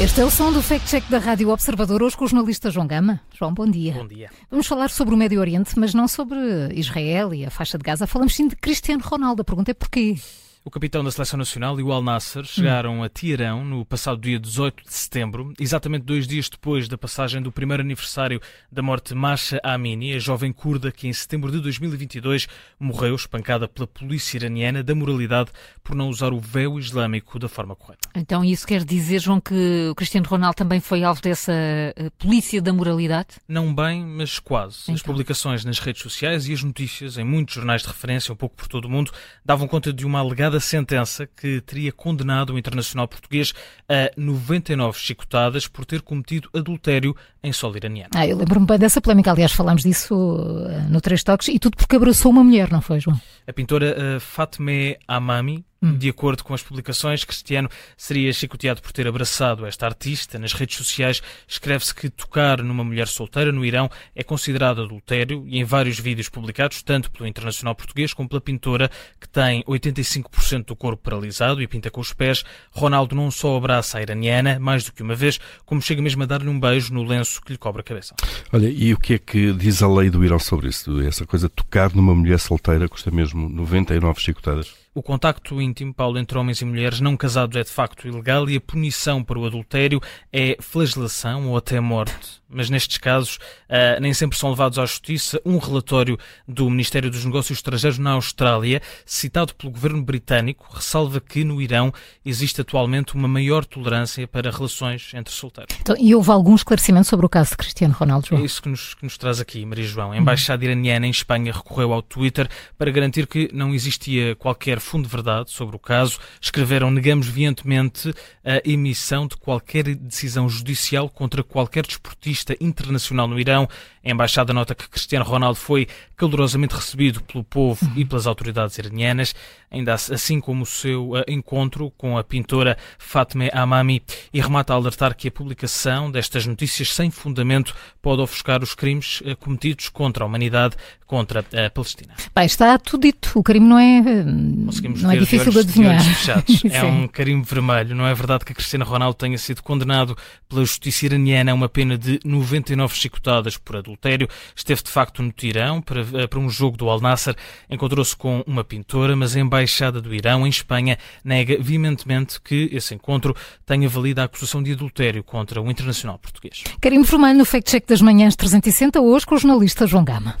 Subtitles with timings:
[0.00, 2.86] Este é o som do Fact Check da Rádio Observador, hoje com o jornalista João
[2.86, 3.20] Gama.
[3.34, 3.92] João, bom dia.
[3.92, 4.30] Bom dia.
[4.50, 6.38] Vamos falar sobre o Médio Oriente, mas não sobre
[6.72, 8.06] Israel e a faixa de Gaza.
[8.06, 9.42] Falamos sim de Cristiano Ronaldo.
[9.42, 10.16] A pergunta é porquê?
[10.62, 14.38] O capitão da Seleção Nacional e o Al Nasser chegaram a Teherão no passado dia
[14.38, 19.14] 18 de setembro, exatamente dois dias depois da passagem do primeiro aniversário da morte de
[19.14, 22.46] Masha Amini, a jovem curda que em setembro de 2022
[22.78, 25.50] morreu espancada pela polícia iraniana da moralidade
[25.82, 28.10] por não usar o véu islâmico da forma correta.
[28.14, 32.60] Então isso quer dizer, João, que o Cristiano Ronaldo também foi alvo dessa uh, polícia
[32.60, 33.28] da moralidade?
[33.48, 34.82] Não bem, mas quase.
[34.82, 34.94] Então.
[34.94, 38.56] As publicações nas redes sociais e as notícias em muitos jornais de referência, um pouco
[38.56, 39.10] por todo o mundo,
[39.42, 43.52] davam conta de uma alegada sentença que teria condenado o internacional português
[43.88, 48.10] a 99 chicotadas por ter cometido adultério em solo iraniano.
[48.14, 51.76] Ah, eu lembro-me bem dessa polémica, aliás, falámos disso uh, no Três Toques, e tudo
[51.76, 53.20] porque abraçou uma mulher, não foi, João?
[53.46, 55.96] A pintora uh, Fatme Amami, Hum.
[55.96, 57.66] de acordo com as publicações, Cristiano
[57.96, 60.38] seria chicoteado por ter abraçado esta artista.
[60.38, 65.58] Nas redes sociais escreve-se que tocar numa mulher solteira no Irão é considerado adultério e
[65.58, 70.76] em vários vídeos publicados, tanto pelo Internacional Português como pela pintora, que tem 85% do
[70.76, 74.92] corpo paralisado e pinta com os pés, Ronaldo não só abraça a iraniana, mais do
[74.92, 77.80] que uma vez, como chega mesmo a dar-lhe um beijo no lenço que lhe cobre
[77.80, 78.14] a cabeça.
[78.52, 81.00] Olha, e o que é que diz a lei do Irão sobre isso?
[81.00, 84.79] Essa coisa de tocar numa mulher solteira custa mesmo 99 chicotadas?
[84.92, 88.56] O contacto íntimo, Paulo, entre homens e mulheres não casados é de facto ilegal e
[88.56, 90.00] a punição para o adultério
[90.32, 92.40] é flagelação ou até morte.
[92.48, 95.40] Mas nestes casos uh, nem sempre são levados à justiça.
[95.46, 96.18] Um relatório
[96.48, 101.94] do Ministério dos Negócios Estrangeiros na Austrália, citado pelo governo britânico, ressalva que no Irão
[102.26, 105.76] existe atualmente uma maior tolerância para relações entre solteiros.
[105.80, 108.42] Então, e houve algum esclarecimento sobre o caso de Cristiano Ronaldo, João?
[108.42, 110.10] É isso que nos, que nos traz aqui, Maria João.
[110.10, 115.08] A Embaixada Iraniana em Espanha recorreu ao Twitter para garantir que não existia qualquer fundo
[115.08, 116.18] de verdade sobre o caso.
[116.40, 118.12] Escreveram: negamos veementemente
[118.44, 123.68] a emissão de qualquer decisão judicial contra qualquer desportista internacional no Irão.
[124.02, 129.34] A embaixada nota que Cristiano Ronaldo foi calorosamente recebido pelo povo e pelas autoridades iranianas,
[129.70, 134.02] ainda assim como o seu uh, encontro com a pintora Fatme Amami,
[134.32, 139.20] e remata a alertar que a publicação destas notícias sem fundamento pode ofuscar os crimes
[139.20, 140.76] uh, cometidos contra a humanidade,
[141.06, 142.14] contra a Palestina.
[142.34, 143.32] Bem, está tudo dito.
[143.34, 146.42] O crime não é, não é difícil de, olhos, adivinhar.
[146.44, 147.96] De é um carimbo vermelho.
[147.96, 150.16] Não é verdade que Cristiano Ronaldo tenha sido condenado
[150.48, 154.28] pela justiça iraniana a uma pena de 99 chicotadas por adultério.
[154.54, 157.34] Esteve de facto no Tirão para, para um jogo do Al Nasser.
[157.68, 162.94] Encontrou-se com uma pintora, mas a Embaixada do Irão, em Espanha, nega veementemente que esse
[162.94, 163.34] encontro
[163.66, 166.64] tenha valido a acusação de adultério contra o internacional português.
[166.80, 170.36] Carimbo vermelho no Fact Check das Manhãs 360, hoje com o jornalista João Gama.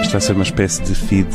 [0.00, 1.34] Isto vai ser uma espécie de feed